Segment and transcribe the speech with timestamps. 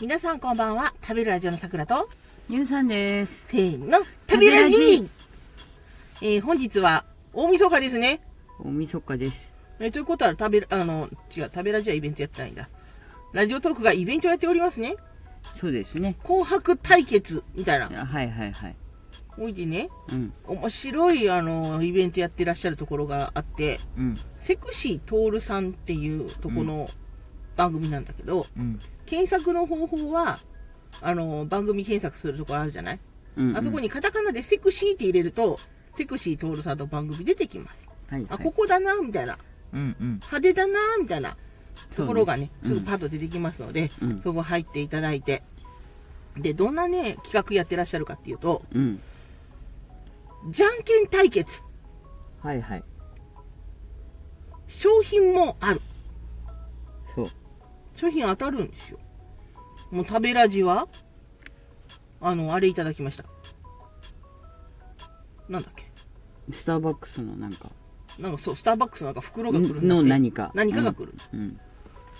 [0.00, 0.94] 皆さんこんばんは。
[1.02, 2.08] 食べるラジオの桜と、
[2.48, 3.32] ゆうさんです。
[3.50, 5.08] せーの、食べラジ
[6.20, 8.20] えー、本日は、大晦日ですね。
[8.58, 9.52] おみそかです。
[9.78, 12.68] えーということは、食べる、あの、違う、食べラジオはイベントやってないんだ。
[13.32, 14.96] ラジオトークがイベントやっておりますね。
[15.54, 16.16] そうですね。
[16.24, 17.86] 紅白対決、みたいな。
[18.02, 18.76] あはいはいはい。
[19.38, 20.32] おいでね、うん。
[20.46, 24.20] 面白い、あの、イベントやってらっしゃるところがあって、うん。
[24.38, 26.90] セクシートールさんっていうとこの
[27.56, 28.80] 番組なんだけど、うん。
[29.12, 30.40] 検索の方法は、
[31.02, 33.00] あの、番組検索するところあるじゃない、
[33.36, 33.54] うん。
[33.54, 35.60] あそこにカタカナでセクシーって入れると、
[35.98, 37.86] セクシートールさんの番組出てきます。
[38.08, 38.42] はい、あ、はい。
[38.42, 39.36] ここだな、みたいな。
[39.74, 40.14] うんうん。
[40.14, 41.36] 派手だな、みたいな
[41.94, 45.42] ところがね、ねすぐパッと出てきますので、うんそこ入っていただいて。
[46.38, 48.98] で、どんなね、企画やってらっしゃるかっていうと、うん。
[50.48, 51.60] じゃんけん対決。
[52.40, 52.84] はいはい。
[54.68, 55.82] 商品もある。
[58.02, 58.98] 商品当たるんですよ。
[59.92, 60.88] もう食べラジは、
[62.20, 63.24] あの、あれいただきました。
[65.48, 65.84] なんだっけ？
[66.52, 67.70] スターバックスのなんか、
[68.18, 70.50] なんかそう、スターバックスのなんか袋が来るの何か。
[70.54, 71.14] 何かが来る。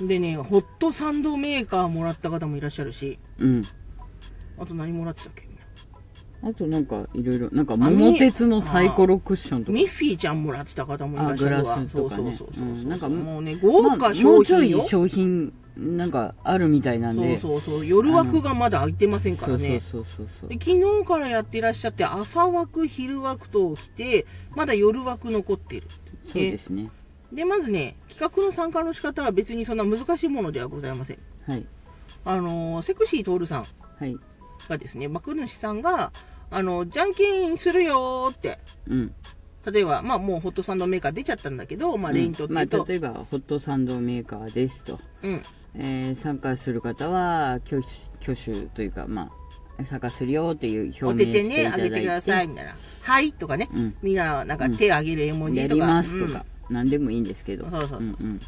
[0.00, 0.06] うん。
[0.06, 3.66] でね、ホットサンドメーカーもらった方もいらっしゃるし、うん。
[4.58, 5.48] あと何もらってたっけ？
[6.44, 9.72] あとなんかいろいろ、なんか桃鉄のサイコロクッションとか。
[9.72, 11.74] ミッフィーちゃんもらってた方もいらっしゃるわ。
[11.76, 14.88] あグラスとかねそうそうそうそう、うんなんかもうね、豪華まあも商うちょい。
[14.88, 17.40] 商品、なんかあるみたいなんそうで。
[17.40, 17.86] そうそう。
[17.86, 19.82] 夜枠がまだ空いてませんからね。
[19.92, 25.86] そうそうそうそうで昨日からやってらっしゃって、朝枠、昼枠と来て、まだ夜枠残っている。
[26.24, 26.32] そう。
[26.32, 26.90] そうですね。
[27.32, 31.18] で、まずね、企画の参加の仕方は別にそんな難しいものではございません。
[31.46, 31.64] はい。
[32.24, 33.66] あのーセクシートールさん
[33.98, 34.16] はい。
[34.68, 36.12] がですね、幕主さんが、
[36.52, 38.58] あの、じゃんけんするよーって、
[38.88, 39.14] うん。
[39.70, 44.98] 例えば、まあもうホットサンドメーカー出ちゃったんだけど、まあレイントってまあ、いうと、例えば、ホットサンドメーカーですと。
[45.22, 45.42] うん、
[45.74, 47.82] えー参加する方は挙
[48.20, 49.30] 手挙手というか、ま
[49.78, 51.82] あ、参加するよっていうお表手手ね、明していただいて。
[51.82, 52.76] あげてください、みたいな。
[53.00, 55.74] はいとかね、うん、みんななんか手あげる絵文字とか。
[55.76, 56.32] やりますとうん。
[56.32, 57.70] か、何でもいいんですけど。
[57.70, 58.00] そうそうそう。
[58.00, 58.40] んうん。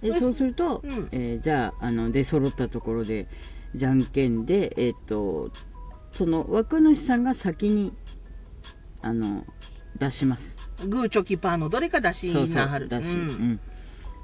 [0.00, 1.08] でそうすると、うん。
[1.12, 3.26] えーじゃああの出揃ったところで
[3.74, 5.50] じゃんけんで、えっと
[6.16, 7.92] その枠主さんが先に
[9.02, 9.44] あの
[9.98, 10.42] 出します。
[10.86, 12.88] グーチョキパーのどれか出しそうそうなはる。
[12.88, 13.16] 出し、ううん。
[13.52, 13.60] ん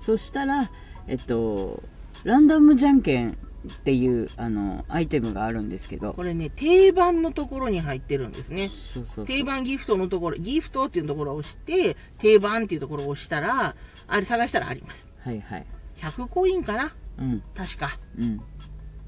[0.05, 0.71] そしたら
[1.07, 1.83] えっと
[2.25, 6.13] ランダムじゃんけんっていうあのアイテムがあるんですけど。
[6.13, 8.71] これね、定番のところに入ってるんですね。
[8.95, 9.27] そうそうそう。
[9.27, 13.75] 定番ギフトのところ、ギフトっていうところを押して、定番っていうところを押したら、
[14.07, 15.07] あれ探したらあります。
[15.25, 15.67] はいはい。
[15.97, 16.95] 100コインかな？
[17.19, 17.43] うん。
[17.57, 17.99] 確か。
[18.17, 18.41] うん。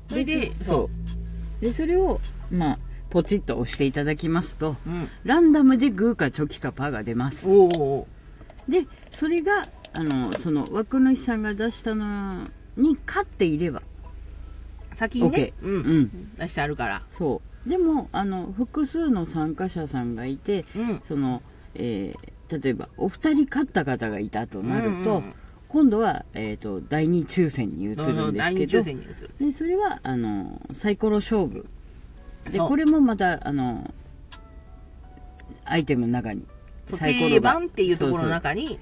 [0.08, 0.90] それで、そそ
[1.60, 1.60] う。
[1.60, 2.78] でそれをまあ
[3.10, 4.90] ポチッと押していただきますとう。
[4.90, 5.08] うん。
[5.24, 7.46] ランダムでグーかチョキかパーが出ます
[8.68, 8.86] で
[9.18, 13.82] それがあのその枠主さんが出したのに勝っていれば
[14.98, 15.68] 先にね、OK う。
[15.68, 17.02] うんん出してあるから。
[17.16, 21.02] そうでもあの複数の参加者さんがいてうん。
[21.06, 21.42] その、
[21.74, 25.34] えー例えばお二人勝った方がいたとなると、うんうん
[25.68, 28.82] 今度は、えー、と第2抽選に移るんですけど。
[28.82, 31.66] でそれはあのサイコロ勝負
[32.48, 33.92] でこれもまたあの
[35.64, 36.44] アイテムの中に
[36.86, 38.78] 定番っていうところの中に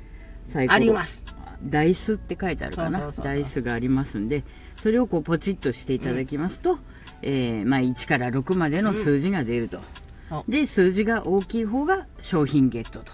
[0.69, 1.23] あります。
[1.65, 3.11] ダイスって書いてあるかな？
[3.11, 4.45] ダイスがありますんで
[4.83, 6.79] それをこうポチッとしていただきますと、
[7.23, 9.81] えーまあ、1から6までの数字が出ると、
[10.29, 13.13] そうで数字が大きい方が商品ゲットと。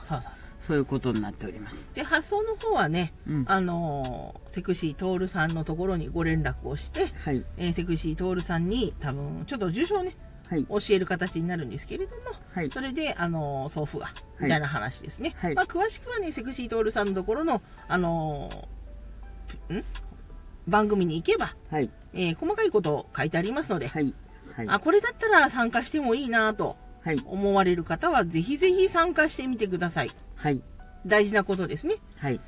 [0.66, 1.88] そういうことになっております。
[1.92, 3.44] で、発送の方はね、うん。
[3.48, 7.44] あのーセクシートールさんのところにご連絡をして、はい。
[7.56, 10.16] えーセクシートールさんに多分、ちょっと住所をね、はい
[10.68, 12.22] 教える形になるんですけれども、
[12.54, 12.70] はい。
[12.72, 15.34] それで、あのー送付が、みたいな話ですね。
[15.38, 15.54] はい。
[15.54, 19.84] まあ、詳しくはね、セクシートールさんのところの、あのーん？
[20.68, 21.90] 番組に行けば、はい。
[22.14, 24.14] えー細かいことを書いてありますので、はい。
[24.56, 24.66] はい。
[24.68, 27.22] あ、これだったら参加してもいいなとはい。
[27.24, 30.10] 思われる方は、ぜひぜひ参加してみてください。
[30.36, 30.62] はい。
[31.06, 31.96] 大事なことですね。
[32.16, 32.40] はい。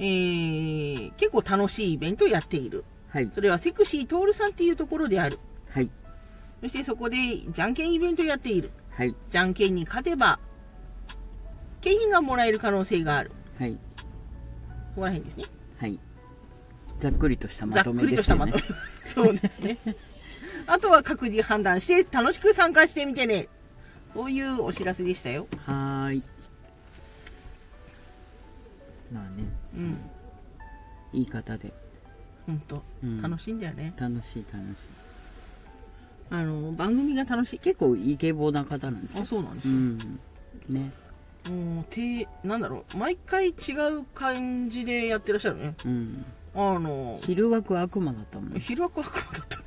[0.00, 2.84] えー、結構楽しいイベントをやっている。
[3.08, 3.30] はい。
[3.34, 5.40] それはセクシートールさんっていうところである。
[5.70, 5.90] はい
[6.60, 7.16] そしてそこで
[7.54, 8.70] じゃんけんイベントをやっている。
[8.90, 10.40] はいじゃんけんに勝てば、
[11.80, 13.30] 景品がもらえる可能性がある。
[13.58, 13.78] はいこ
[14.96, 15.44] こら辺ですね。
[15.78, 15.98] はい
[17.00, 18.64] ざっくりとしたざまとっくりとめですよねしたまとめ。
[19.14, 19.78] そうですね。
[20.66, 23.48] あとは各自判断して楽しく参加してみてね。
[24.14, 25.46] そういうお知らせでしたよ。
[25.64, 26.22] はーい
[29.12, 29.44] まあね
[29.74, 29.98] うん。
[31.12, 31.72] いい方で、
[32.46, 32.82] ほんと。
[33.02, 33.94] うん楽しいんだよね。
[33.96, 35.07] 楽しい楽しい
[36.30, 37.58] あの、番組が楽しい。
[37.58, 39.74] 結構イケボな方なんですよあ、そうなんですよ。
[39.74, 40.20] うん
[40.68, 40.92] ね
[41.44, 42.96] もう、て、なんだろう。
[42.96, 43.52] 毎回違
[44.00, 45.74] う感じでやってらっしゃるね。
[45.84, 48.60] うんあの、昼枠は悪魔だったもん。
[48.60, 49.64] 昼枠悪魔だったね。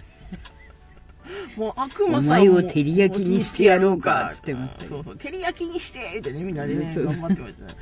[1.55, 7.75] もう悪魔さんお前を照り焼きにしてやろうかつってましたよそうそう、照り焼きにしてってね、みんなでね、頑張ってましたね。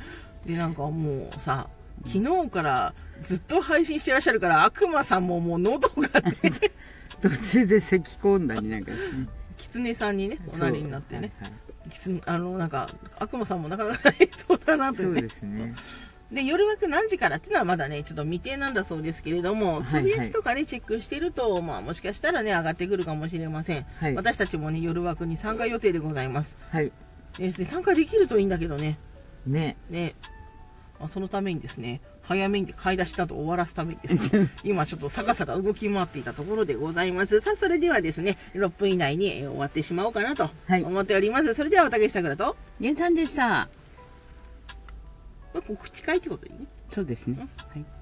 [0.46, 1.68] で、なんかもうさ、
[2.06, 2.94] 昨日から
[3.24, 6.36] ずっと配信してらっしゃるから、悪魔さんももう喉がね、
[7.22, 9.28] 途中で咳込んだりなんかしてね。
[9.56, 11.32] 狐さんにね、おなりになってね。
[11.40, 15.14] はいはいきつあの、なんか、悪魔さんもなかなか大変そうだなといそう。
[15.14, 15.74] ですね。
[16.32, 23.86] で、夜枠何時からっていうのはまだね、ちょっと未定なんだそうですけれども、はいつぶやきとかね、チェックしてると、まあもしかしたらね、上がってくるかもしれません。
[23.98, 26.56] はい私たちもね、夜枠に参加予定でございます。
[26.70, 26.92] はい。
[27.38, 28.98] ですね、参加できるといいんだけどね。
[29.46, 29.76] ね。
[29.88, 30.14] ね、
[31.00, 37.40] まあ、そのためにですね、早めに買い出しなど終わらすためにですね、 今ちょっとさかさか動き回っていたところでございます。
[37.40, 41.54] さあ、それではですね、6分以内にえー終わってしまおうかなとはい思っております。
[41.54, 43.42] それでは、私さくらと、ゲンさんでした。
[43.42, 43.68] ま
[45.54, 46.66] あ、告知会ってことでいいね。
[46.92, 47.48] そうですね。
[47.56, 47.99] はい。